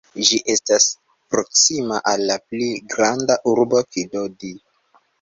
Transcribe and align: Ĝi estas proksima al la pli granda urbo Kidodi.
Ĝi 0.27 0.37
estas 0.53 0.87
proksima 1.33 2.01
al 2.13 2.25
la 2.31 2.39
pli 2.49 2.73
granda 2.97 3.39
urbo 3.55 3.87
Kidodi. 3.95 4.57